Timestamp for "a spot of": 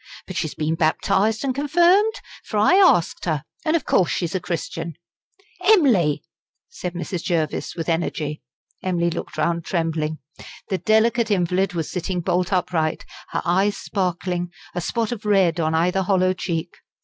14.73-15.23